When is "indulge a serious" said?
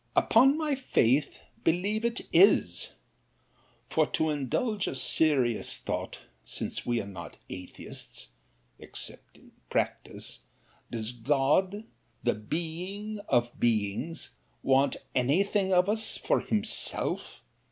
4.31-5.77